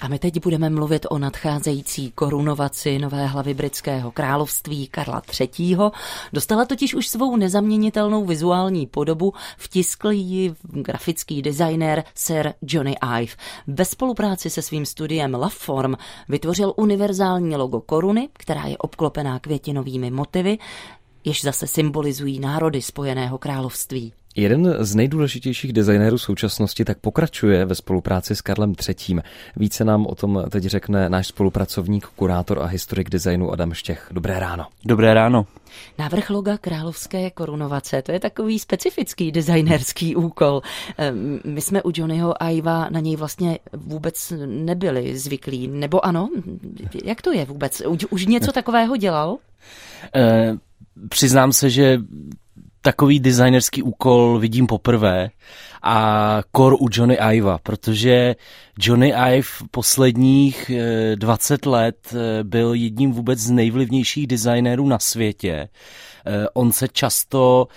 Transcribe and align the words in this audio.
A 0.00 0.08
my 0.08 0.18
teď 0.18 0.42
budeme 0.42 0.70
mluvit 0.70 1.06
o 1.10 1.18
nadcházející 1.18 2.10
korunovaci 2.10 2.98
nové 2.98 3.26
hlavy 3.26 3.54
britského 3.54 4.10
království 4.10 4.86
Karla 4.86 5.22
III. 5.40 5.76
Dostala 6.32 6.64
totiž 6.64 6.94
už 6.94 7.08
svou 7.08 7.36
nezaměnitelnou 7.36 8.24
vizuální 8.24 8.86
podobu, 8.86 9.32
vtiskl 9.56 10.10
ji 10.10 10.54
grafický 10.62 11.42
designér 11.42 12.04
Sir 12.14 12.52
Johnny 12.62 12.96
Ive. 13.20 13.32
Ve 13.66 13.84
spolupráci 13.84 14.50
se 14.50 14.62
svým 14.62 14.86
studiem 14.86 15.34
Loveform 15.34 15.94
vytvořil 16.28 16.72
univerzální 16.76 17.56
logo 17.56 17.80
koruny, 17.80 18.28
která 18.32 18.64
je 18.64 18.78
obklopená 18.78 19.38
květinovými 19.38 20.10
motivy, 20.10 20.58
jež 21.24 21.42
zase 21.42 21.66
symbolizují 21.66 22.40
národy 22.40 22.82
Spojeného 22.82 23.38
království. 23.38 24.12
Jeden 24.36 24.76
z 24.78 24.94
nejdůležitějších 24.94 25.72
designérů 25.72 26.18
současnosti 26.18 26.84
tak 26.84 26.98
pokračuje 26.98 27.64
ve 27.64 27.74
spolupráci 27.74 28.36
s 28.36 28.40
Karlem 28.40 28.74
III. 28.88 29.20
Více 29.56 29.84
nám 29.84 30.06
o 30.06 30.14
tom 30.14 30.44
teď 30.50 30.64
řekne 30.64 31.08
náš 31.08 31.26
spolupracovník, 31.26 32.06
kurátor 32.06 32.62
a 32.62 32.64
historik 32.66 33.10
designu 33.10 33.52
Adam 33.52 33.74
Štěch. 33.74 34.08
Dobré 34.12 34.40
ráno. 34.40 34.66
Dobré 34.84 35.14
ráno. 35.14 35.46
Návrh 35.98 36.30
loga 36.30 36.58
královské 36.58 37.30
korunovace, 37.30 38.02
to 38.02 38.12
je 38.12 38.20
takový 38.20 38.58
specifický 38.58 39.32
designerský 39.32 40.16
úkol. 40.16 40.62
Ehm, 40.98 41.40
my 41.44 41.60
jsme 41.60 41.82
u 41.82 41.90
Johnnyho 41.94 42.34
Iva 42.50 42.88
na 42.90 43.00
něj 43.00 43.16
vlastně 43.16 43.58
vůbec 43.72 44.32
nebyli 44.46 45.18
zvyklí, 45.18 45.68
nebo 45.68 46.06
ano? 46.06 46.28
Jak 47.04 47.22
to 47.22 47.32
je 47.32 47.44
vůbec? 47.44 47.82
Už 48.10 48.26
něco 48.26 48.52
takového 48.52 48.96
dělal? 48.96 49.36
E, 50.14 50.56
přiznám 51.08 51.52
se, 51.52 51.70
že 51.70 51.98
takový 52.88 53.20
designerský 53.20 53.82
úkol 53.82 54.38
vidím 54.38 54.66
poprvé 54.66 55.30
a 55.82 56.40
kor 56.52 56.76
u 56.80 56.88
Johnny 56.92 57.18
Iva, 57.34 57.58
protože 57.58 58.36
Johnny 58.78 59.12
Ive 59.12 59.48
posledních 59.70 60.70
20 61.14 61.66
eh, 61.66 61.68
let 61.68 61.96
eh, 62.14 62.44
byl 62.44 62.74
jedním 62.74 63.12
vůbec 63.12 63.38
z 63.38 63.50
nejvlivnějších 63.50 64.26
designérů 64.26 64.88
na 64.88 64.98
světě. 64.98 65.68
Eh, 66.26 66.48
on 66.54 66.72
se 66.72 66.88
často 66.88 67.68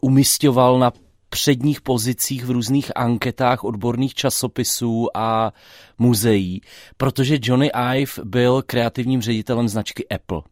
umistoval 0.00 0.78
na 0.78 0.92
předních 1.34 1.80
pozicích 1.80 2.44
v 2.44 2.50
různých 2.50 2.92
anketách 2.96 3.64
odborných 3.64 4.14
časopisů 4.14 5.08
a 5.14 5.52
muzeí, 5.98 6.60
protože 6.96 7.38
Johnny 7.42 7.70
Ive 7.94 8.12
byl 8.24 8.62
kreativním 8.66 9.22
ředitelem 9.22 9.68
značky 9.68 10.08
Apple. 10.08 10.42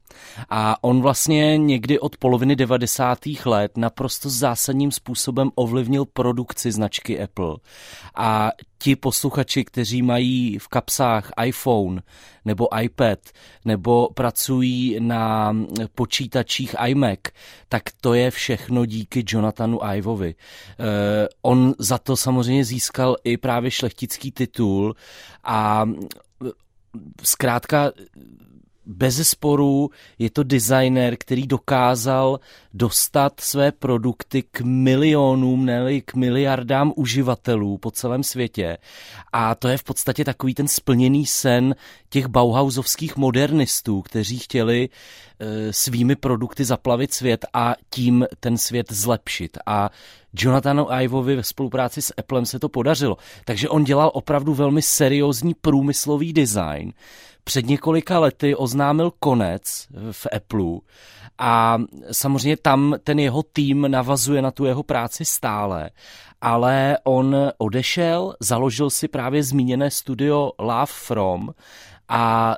A 0.50 0.84
on 0.84 1.02
vlastně 1.02 1.58
někdy 1.58 1.98
od 1.98 2.16
poloviny 2.16 2.56
90. 2.56 3.18
let 3.44 3.76
naprosto 3.76 4.30
zásadním 4.30 4.92
způsobem 4.92 5.50
ovlivnil 5.54 6.04
produkci 6.04 6.72
značky 6.72 7.22
Apple. 7.22 7.56
A 8.16 8.50
ti 8.82 8.96
posluchači, 8.96 9.64
kteří 9.64 10.02
mají 10.02 10.58
v 10.58 10.68
kapsách 10.68 11.30
iPhone 11.44 12.02
nebo 12.44 12.68
iPad 12.80 13.18
nebo 13.64 14.08
pracují 14.14 14.96
na 15.00 15.56
počítačích 15.94 16.74
iMac, 16.86 17.18
tak 17.68 17.82
to 18.00 18.14
je 18.14 18.30
všechno 18.30 18.86
díky 18.86 19.24
Jonathanu 19.26 19.78
Ivovi. 19.84 20.34
Eh, 20.34 21.28
on 21.42 21.74
za 21.78 21.98
to 21.98 22.16
samozřejmě 22.16 22.64
získal 22.64 23.16
i 23.24 23.36
právě 23.36 23.70
šlechtický 23.70 24.32
titul 24.32 24.96
a 25.44 25.86
zkrátka 27.22 27.92
bez 28.86 29.28
sporu 29.28 29.90
je 30.18 30.30
to 30.30 30.42
designer, 30.42 31.16
který 31.16 31.46
dokázal 31.46 32.40
dostat 32.74 33.40
své 33.40 33.72
produkty 33.72 34.42
k 34.42 34.60
milionům, 34.60 35.64
ne 35.64 36.00
k 36.00 36.14
miliardám 36.14 36.92
uživatelů 36.96 37.78
po 37.78 37.90
celém 37.90 38.22
světě. 38.22 38.78
A 39.32 39.54
to 39.54 39.68
je 39.68 39.78
v 39.78 39.84
podstatě 39.84 40.24
takový 40.24 40.54
ten 40.54 40.68
splněný 40.68 41.26
sen 41.26 41.74
těch 42.10 42.26
Bauhausovských 42.26 43.16
modernistů, 43.16 44.02
kteří 44.02 44.38
chtěli 44.38 44.88
e, 44.88 45.72
svými 45.72 46.16
produkty 46.16 46.64
zaplavit 46.64 47.14
svět 47.14 47.44
a 47.52 47.74
tím 47.90 48.26
ten 48.40 48.58
svět 48.58 48.92
zlepšit. 48.92 49.58
A 49.66 49.90
Jonathanu 50.36 50.86
Ivovi 51.00 51.36
ve 51.36 51.42
spolupráci 51.42 52.02
s 52.02 52.14
Applem 52.16 52.46
se 52.46 52.58
to 52.58 52.68
podařilo. 52.68 53.16
Takže 53.44 53.68
on 53.68 53.84
dělal 53.84 54.10
opravdu 54.14 54.54
velmi 54.54 54.82
seriózní 54.82 55.54
průmyslový 55.54 56.32
design, 56.32 56.92
před 57.44 57.66
několika 57.66 58.18
lety 58.18 58.56
oznámil 58.56 59.12
konec 59.18 59.88
v 60.10 60.26
Apple 60.36 60.78
a 61.38 61.78
samozřejmě 62.12 62.56
tam 62.56 62.94
ten 63.04 63.18
jeho 63.18 63.42
tým 63.42 63.90
navazuje 63.90 64.42
na 64.42 64.50
tu 64.50 64.64
jeho 64.64 64.82
práci 64.82 65.24
stále, 65.24 65.90
ale 66.40 66.98
on 67.04 67.36
odešel, 67.58 68.34
založil 68.40 68.90
si 68.90 69.08
právě 69.08 69.42
zmíněné 69.42 69.90
studio 69.90 70.52
Love 70.58 70.86
From 70.86 71.50
a 72.08 72.56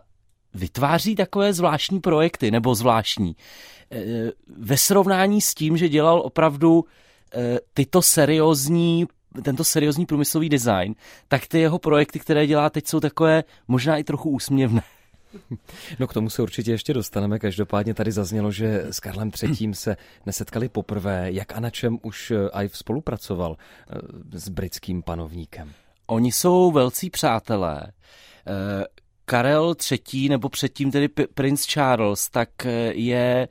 vytváří 0.54 1.16
takové 1.16 1.52
zvláštní 1.52 2.00
projekty, 2.00 2.50
nebo 2.50 2.74
zvláštní. 2.74 3.36
E, 3.92 4.02
ve 4.56 4.76
srovnání 4.76 5.40
s 5.40 5.54
tím, 5.54 5.76
že 5.76 5.88
dělal 5.88 6.20
opravdu 6.20 6.84
tyto 7.74 8.02
seriózní 8.02 9.06
tento 9.42 9.64
seriózní 9.64 10.06
průmyslový 10.06 10.48
design, 10.48 10.94
tak 11.28 11.46
ty 11.46 11.60
jeho 11.60 11.78
projekty, 11.78 12.18
které 12.18 12.46
dělá 12.46 12.70
teď, 12.70 12.86
jsou 12.86 13.00
takové 13.00 13.44
možná 13.68 13.96
i 13.96 14.04
trochu 14.04 14.30
úsměvné. 14.30 14.82
No 15.98 16.06
k 16.06 16.12
tomu 16.12 16.30
se 16.30 16.42
určitě 16.42 16.70
ještě 16.70 16.94
dostaneme. 16.94 17.38
Každopádně 17.38 17.94
tady 17.94 18.12
zaznělo, 18.12 18.52
že 18.52 18.84
s 18.90 19.00
Karlem 19.00 19.30
III. 19.42 19.74
se 19.74 19.96
nesetkali 20.26 20.68
poprvé. 20.68 21.32
Jak 21.32 21.56
a 21.56 21.60
na 21.60 21.70
čem 21.70 21.98
už 22.02 22.32
Ive 22.62 22.68
spolupracoval 22.72 23.56
eh, 23.56 24.38
s 24.38 24.48
britským 24.48 25.02
panovníkem? 25.02 25.72
Oni 26.06 26.32
jsou 26.32 26.70
velcí 26.70 27.10
přátelé. 27.10 27.82
Eh, 28.46 28.84
Karel 29.24 29.74
III. 29.90 30.28
nebo 30.28 30.48
předtím 30.48 30.90
tedy 30.90 31.08
princ 31.08 31.66
Charles, 31.66 32.30
tak 32.30 32.66
eh, 32.66 32.92
je 32.94 33.48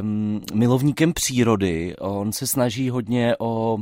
um, 0.00 0.40
milovníkem 0.54 1.12
přírody. 1.12 1.96
On 1.96 2.32
se 2.32 2.46
snaží 2.46 2.90
hodně 2.90 3.36
o 3.38 3.78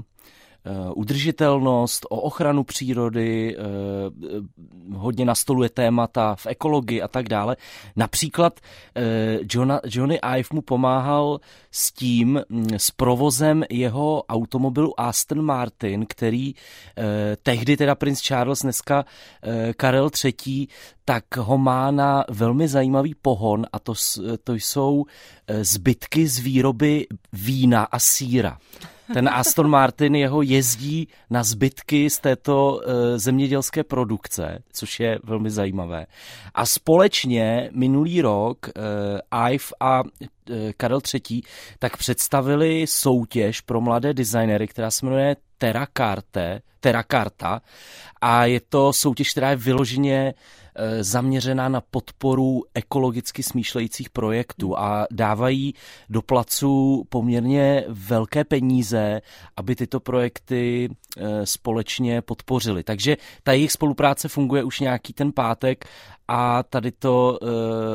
udržitelnost, 0.95 2.07
o 2.11 2.21
ochranu 2.21 2.65
přírody, 2.65 3.57
eh, 3.57 3.61
hodně 4.95 5.25
nastoluje 5.25 5.69
témata 5.69 6.35
v 6.35 6.47
ekologii 6.47 7.03
a 7.03 7.09
tak 7.09 7.29
dále. 7.29 7.57
Například 7.97 8.61
eh, 8.97 9.39
Johnny 9.85 10.19
Ive 10.37 10.49
mu 10.53 10.63
pomáhal 10.63 11.41
s 11.71 11.93
tím, 11.93 12.43
mm, 12.49 12.67
s 12.77 12.91
provozem 12.91 13.65
jeho 13.71 14.23
automobilu 14.29 15.01
Aston 15.01 15.43
Martin, 15.43 16.07
který 16.09 16.55
tehdy 17.43 17.77
teda 17.77 17.95
princ 17.95 18.21
Charles, 18.21 18.63
dneska 18.63 19.05
Karel 19.77 20.11
III, 20.25 20.67
tak 21.05 21.37
ho 21.37 21.59
má 21.59 21.91
na 21.91 22.25
velmi 22.31 22.69
zajímavý 22.69 23.15
pohon 23.15 23.67
a 23.73 23.79
to, 23.79 23.93
to 24.45 24.55
jsou 24.55 25.05
zbytky 25.61 26.29
z 26.29 26.39
výroby 26.39 27.07
vína 27.33 27.85
a 27.85 27.99
síra. 27.99 28.59
Ten 29.13 29.29
Aston 29.29 29.69
Martin 29.69 30.15
jeho 30.15 30.43
jezdí 30.43 31.09
na 31.31 31.43
zbytky 31.43 32.11
z 32.11 32.19
této 32.19 32.73
uh, 32.73 32.93
zemědělské 33.17 33.85
produkce, 33.85 34.59
což 34.73 35.01
je 35.01 35.19
velmi 35.25 35.51
zajímavé. 35.51 36.07
A 36.55 36.67
společně 36.67 37.71
minulý 37.73 38.23
rok 38.23 38.67
uh, 38.67 39.43
Ive 39.51 39.65
a 39.81 40.03
Karel 40.77 41.01
III. 41.15 41.43
tak 41.79 41.97
představili 41.97 42.87
soutěž 42.87 43.61
pro 43.61 43.81
mladé 43.81 44.15
designery, 44.15 44.69
která 44.69 44.91
se 44.91 45.07
jmenuje 45.07 45.37
Terra 45.59 45.87
Carte, 45.97 46.61
Terra 46.81 47.05
Carta 47.11 47.63
a 48.21 48.45
je 48.45 48.61
to 48.69 48.93
soutěž, 48.93 49.31
která 49.31 49.51
je 49.51 49.57
vyloženě 49.57 50.35
Eh, 50.81 51.05
zaměřená 51.05 51.69
na 51.69 51.81
podporu 51.81 52.63
ekologicky 52.75 53.43
smýšlejících 53.43 54.11
projektů 54.11 54.79
a 54.79 55.07
dávají 55.11 55.75
do 56.11 56.23
placu 56.23 57.05
poměrně 57.09 57.85
velké 57.89 58.45
peníze, 58.45 59.21
aby 59.57 59.77
tyto 59.77 60.01
projekty 60.01 60.89
eh, 60.89 61.47
společně 61.47 62.23
podpořili. 62.23 62.85
Takže 62.85 63.17
ta 63.43 63.53
jejich 63.53 63.73
spolupráce 63.73 64.29
funguje 64.29 64.65
už 64.65 64.81
nějaký 64.81 65.13
ten 65.13 65.33
pátek 65.33 65.85
a 66.29 66.63
tady 66.63 66.93
to 66.93 67.39
uh, 67.43 67.49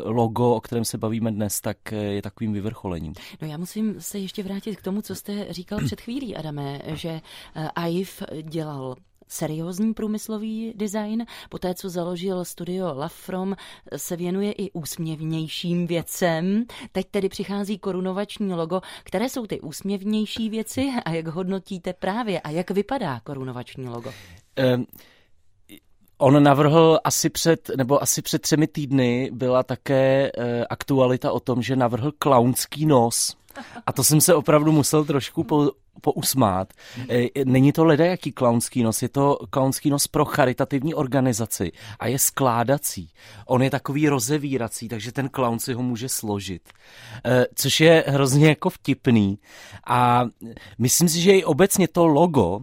logo, 0.03 0.55
o 0.55 0.61
kterém 0.61 0.85
se 0.85 0.97
bavíme 0.97 1.31
dnes, 1.31 1.61
tak 1.61 1.91
je 1.91 2.21
takovým 2.21 2.53
vyvrcholením. 2.53 3.13
No 3.41 3.47
já 3.47 3.57
musím 3.57 4.01
se 4.01 4.19
ještě 4.19 4.43
vrátit 4.43 4.75
k 4.75 4.81
tomu, 4.81 5.01
co 5.01 5.15
jste 5.15 5.47
říkal 5.49 5.79
před 5.85 6.01
chvílí, 6.01 6.35
Adame, 6.35 6.81
že 6.85 7.21
AIF 7.75 8.23
dělal 8.41 8.95
seriózní 9.27 9.93
průmyslový 9.93 10.73
design. 10.75 11.25
Poté, 11.49 11.73
co 11.73 11.89
založil 11.89 12.45
studio 12.45 12.93
Lafrom, 12.93 13.55
se 13.95 14.15
věnuje 14.15 14.51
i 14.51 14.71
úsměvnějším 14.71 15.87
věcem. 15.87 16.65
Teď 16.91 17.07
tedy 17.11 17.29
přichází 17.29 17.77
korunovační 17.77 18.53
logo. 18.53 18.81
Které 19.03 19.29
jsou 19.29 19.47
ty 19.47 19.61
úsměvnější 19.61 20.49
věci 20.49 20.91
a 21.05 21.11
jak 21.11 21.27
hodnotíte 21.27 21.93
právě 21.93 22.41
a 22.41 22.49
jak 22.49 22.71
vypadá 22.71 23.19
korunovační 23.19 23.87
logo? 23.87 24.11
Um... 24.75 24.85
On 26.17 26.43
navrhl 26.43 26.99
asi 27.03 27.29
před, 27.29 27.71
nebo 27.77 28.03
asi 28.03 28.21
před 28.21 28.41
třemi 28.41 28.67
týdny 28.67 29.29
byla 29.33 29.63
také 29.63 30.31
e, 30.37 30.65
aktualita 30.65 31.31
o 31.31 31.39
tom, 31.39 31.61
že 31.61 31.75
navrhl 31.75 32.11
klaunský 32.11 32.85
nos. 32.85 33.35
A 33.85 33.91
to 33.91 34.03
jsem 34.03 34.21
se 34.21 34.35
opravdu 34.35 34.71
musel 34.71 35.05
trošku 35.05 35.43
po, 35.43 35.71
pousmát. 36.01 36.73
E, 37.09 37.29
není 37.45 37.71
to 37.71 37.85
leda 37.85 38.05
jaký 38.05 38.31
klaunský 38.31 38.83
nos, 38.83 39.01
je 39.01 39.09
to 39.09 39.37
klaunský 39.49 39.89
nos 39.89 40.07
pro 40.07 40.25
charitativní 40.25 40.93
organizaci 40.93 41.71
a 41.99 42.07
je 42.07 42.19
skládací. 42.19 43.09
On 43.45 43.63
je 43.63 43.69
takový 43.69 44.09
rozevírací, 44.09 44.89
takže 44.89 45.11
ten 45.11 45.29
klaun 45.29 45.59
si 45.59 45.73
ho 45.73 45.83
může 45.83 46.09
složit. 46.09 46.61
E, 47.25 47.45
což 47.55 47.79
je 47.79 48.03
hrozně 48.07 48.49
jako 48.49 48.69
vtipný. 48.69 49.39
A 49.87 50.25
myslím 50.77 51.09
si, 51.09 51.21
že 51.21 51.31
i 51.31 51.43
obecně 51.43 51.87
to 51.87 52.07
logo, 52.07 52.59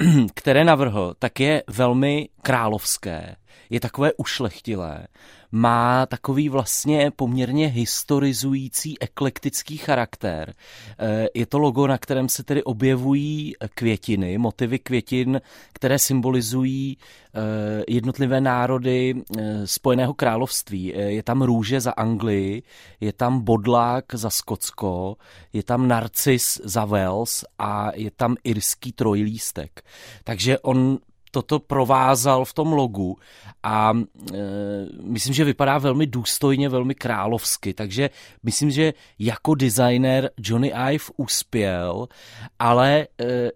které 0.34 0.64
navrhl, 0.64 1.14
tak 1.18 1.40
je 1.40 1.62
velmi 1.68 2.28
královské. 2.42 3.36
Je 3.70 3.80
takové 3.80 4.12
ušlechtilé 4.12 5.06
má 5.52 6.06
takový 6.06 6.48
vlastně 6.48 7.10
poměrně 7.16 7.66
historizující 7.66 9.02
eklektický 9.02 9.76
charakter. 9.76 10.54
Eh, 10.98 11.26
je 11.34 11.46
to 11.46 11.58
logo, 11.58 11.86
na 11.86 11.98
kterém 11.98 12.28
se 12.28 12.42
tedy 12.42 12.62
objevují 12.62 13.54
květiny, 13.74 14.38
motivy 14.38 14.78
květin, 14.78 15.40
které 15.72 15.98
symbolizují 15.98 16.96
eh, 16.98 17.84
jednotlivé 17.88 18.40
národy 18.40 19.14
eh, 19.38 19.66
Spojeného 19.66 20.14
království. 20.14 20.92
Je 20.96 21.22
tam 21.22 21.42
růže 21.42 21.80
za 21.80 21.90
Anglii, 21.90 22.62
je 23.00 23.12
tam 23.12 23.40
bodlák 23.40 24.04
za 24.12 24.30
Skotsko, 24.30 25.16
je 25.52 25.62
tam 25.62 25.88
narcis 25.88 26.60
za 26.64 26.84
Wales 26.84 27.44
a 27.58 27.90
je 27.94 28.10
tam 28.10 28.36
irský 28.44 28.92
trojlístek. 28.92 29.84
Takže 30.24 30.58
on 30.58 30.98
toto 31.30 31.58
provázal 31.58 32.44
v 32.44 32.52
tom 32.52 32.72
logu 32.72 33.18
a 33.62 33.92
e, 33.94 34.36
myslím, 35.02 35.34
že 35.34 35.44
vypadá 35.44 35.78
velmi 35.78 36.06
důstojně, 36.06 36.68
velmi 36.68 36.94
královsky, 36.94 37.74
takže 37.74 38.10
myslím, 38.42 38.70
že 38.70 38.92
jako 39.18 39.54
designer 39.54 40.30
Johnny 40.38 40.72
Ive 40.92 41.04
uspěl, 41.16 42.08
ale 42.58 43.06
e, 43.20 43.50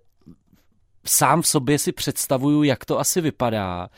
sám 1.07 1.43
v 1.43 1.47
sobě 1.47 1.79
si 1.79 1.93
představuju, 1.93 2.63
jak 2.63 2.85
to 2.85 3.01
asi 3.01 3.21
vypadá, 3.21 3.89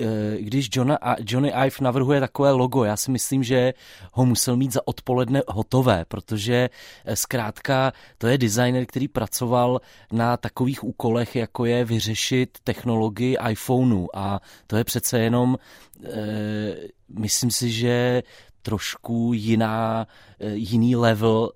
eh, 0.00 0.04
když 0.38 0.68
Johna, 0.72 0.98
Johnny 1.18 1.52
Ive 1.66 1.76
navrhuje 1.80 2.20
takové 2.20 2.52
logo. 2.52 2.84
Já 2.84 2.96
si 2.96 3.10
myslím, 3.10 3.42
že 3.42 3.74
ho 4.12 4.26
musel 4.26 4.56
mít 4.56 4.72
za 4.72 4.80
odpoledne 4.88 5.42
hotové, 5.48 6.04
protože 6.08 6.70
eh, 7.04 7.16
zkrátka 7.16 7.92
to 8.18 8.26
je 8.26 8.38
designer, 8.38 8.86
který 8.86 9.08
pracoval 9.08 9.80
na 10.12 10.36
takových 10.36 10.84
úkolech, 10.84 11.36
jako 11.36 11.64
je 11.64 11.84
vyřešit 11.84 12.58
technologii 12.64 13.36
iPhoneu 13.50 14.06
a 14.14 14.40
to 14.66 14.76
je 14.76 14.84
přece 14.84 15.18
jenom, 15.18 15.58
eh, 16.04 16.76
myslím 17.08 17.50
si, 17.50 17.70
že 17.70 18.22
trošku 18.62 19.32
jiná, 19.34 20.06
jiný 20.40 20.96
level 20.96 21.50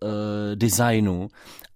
designu 0.54 1.28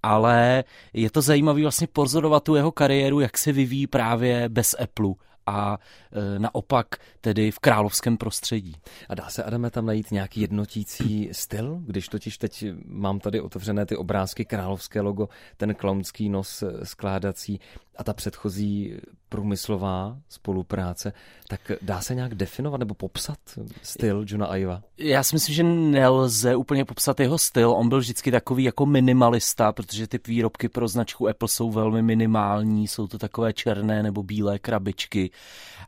ale 0.06 0.64
je 0.93 1.11
to 1.11 1.23
zajímavé 1.23 1.62
vlastně 1.62 1.87
pozorovat 1.87 2.44
tu 2.44 2.55
jeho 2.55 2.73
kariéru, 2.73 3.20
jak 3.20 3.38
se 3.38 3.52
vyvíjí 3.52 3.87
právě 3.87 4.49
bez 4.49 4.75
Apple 4.82 5.14
a 5.46 5.78
e, 6.12 6.38
naopak 6.38 6.87
tedy 7.20 7.50
v 7.50 7.58
královském 7.58 8.17
prostředí. 8.17 8.76
A 9.08 9.14
dá 9.14 9.28
se, 9.28 9.44
Adame, 9.44 9.70
tam 9.70 9.87
najít 9.87 10.11
nějaký 10.11 10.40
jednotící 10.40 11.28
styl? 11.32 11.78
Když 11.87 12.08
totiž 12.08 12.38
teď 12.38 12.64
mám 12.84 13.20
tady 13.20 13.40
otevřené 13.40 13.87
ty 13.87 13.96
obrázky, 13.96 14.44
královské 14.44 15.00
logo, 15.00 15.28
ten 15.56 15.75
klaunský 15.75 16.28
nos 16.28 16.64
skládací 16.82 17.61
a 17.96 18.05
ta 18.05 18.14
předchozí 18.14 18.94
průmyslová 19.28 20.17
spolupráce, 20.28 21.12
tak 21.49 21.61
dá 21.82 22.00
se 22.00 22.14
nějak 22.14 22.34
definovat 22.34 22.76
nebo 22.76 22.94
popsat 22.94 23.38
styl 23.82 24.25
Johna 24.28 24.56
Iva? 24.56 24.82
Já 24.99 25.23
si 25.23 25.37
myslím, 25.37 25.55
že 25.55 25.62
nelze 25.62 26.56
úplně 26.56 26.84
popsat 26.84 27.20
jeho 27.20 27.38
styl. 27.38 27.70
On 27.70 27.88
byl 27.88 27.99
vždycky 27.99 28.31
takový 28.31 28.64
jako 28.64 28.87
minimalista, 28.87 29.73
protože 29.73 30.06
ty 30.06 30.20
výrobky 30.26 30.69
pro 30.69 30.88
značku 30.88 31.28
Apple 31.28 31.49
jsou 31.49 31.70
velmi 31.70 32.02
minimální, 32.02 32.88
jsou 32.88 33.06
to 33.06 33.19
takové 33.19 33.52
černé 33.52 34.02
nebo 34.02 34.23
bílé 34.23 34.58
krabičky. 34.58 35.31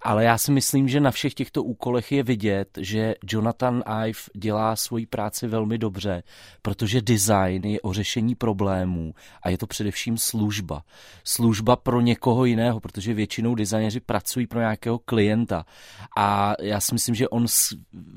Ale 0.02 0.24
já 0.24 0.38
si 0.38 0.52
myslím, 0.52 0.88
že 0.88 1.00
na 1.00 1.10
všech 1.10 1.34
těchto 1.34 1.62
úkolech 1.62 2.12
je 2.12 2.22
vidět, 2.22 2.78
že 2.80 3.14
Jonathan 3.24 3.82
Ive 4.06 4.20
dělá 4.34 4.76
svoji 4.76 5.06
práci 5.06 5.46
velmi 5.46 5.78
dobře, 5.78 6.22
protože 6.62 7.02
design 7.02 7.64
je 7.64 7.80
o 7.80 7.92
řešení 7.92 8.34
problémů 8.34 9.14
a 9.42 9.48
je 9.48 9.58
to 9.58 9.66
především 9.66 10.18
služba. 10.18 10.82
Služba 11.24 11.76
pro 11.76 12.00
někoho 12.00 12.44
jiného, 12.44 12.80
protože 12.80 13.14
většinou 13.14 13.27
designéři 13.54 14.00
pracují 14.00 14.46
pro 14.46 14.60
nějakého 14.60 14.98
klienta. 14.98 15.64
A 16.16 16.54
já 16.60 16.80
si 16.80 16.94
myslím, 16.94 17.14
že 17.14 17.28
on 17.28 17.46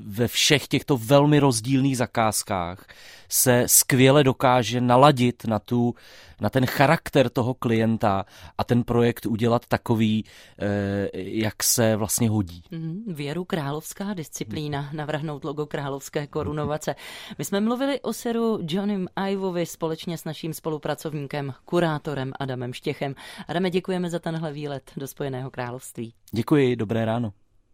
ve 0.06 0.28
všech 0.28 0.68
těchto 0.68 0.98
velmi 0.98 1.40
rozdílných 1.40 1.98
zakázkách 1.98 2.86
se 3.32 3.64
skvěle 3.68 4.24
dokáže 4.24 4.82
naladit 4.82 5.46
na, 5.46 5.60
tu, 5.60 5.96
na 6.42 6.50
ten 6.50 6.66
charakter 6.66 7.30
toho 7.30 7.54
klienta 7.54 8.26
a 8.58 8.64
ten 8.64 8.84
projekt 8.84 9.26
udělat 9.26 9.66
takový, 9.66 10.26
eh, 10.60 11.10
jak 11.14 11.64
se 11.64 11.96
vlastně 11.96 12.30
hodí. 12.30 12.64
Mm, 12.72 13.04
věru 13.08 13.46
královská 13.46 14.14
disciplína, 14.14 14.90
navrhnout 14.94 15.44
logo 15.44 15.66
královské 15.66 16.28
korunovace. 16.28 16.96
My 17.38 17.46
jsme 17.46 17.60
mluvili 17.60 18.02
o 18.02 18.14
seru 18.14 18.60
Johnem 18.68 19.08
Ivovi 19.30 19.66
společně 19.66 20.18
s 20.18 20.26
naším 20.26 20.54
spolupracovníkem, 20.54 21.54
kurátorem 21.66 22.32
Adamem 22.40 22.74
Štěchem. 22.74 23.16
Adame, 23.48 23.70
děkujeme 23.70 24.10
za 24.10 24.20
tenhle 24.20 24.52
výlet 24.52 24.92
do 25.02 25.08
Spojeného 25.08 25.52
království. 25.52 26.14
Děkuji, 26.32 26.76
dobré 26.76 27.06
ráno. 27.06 27.34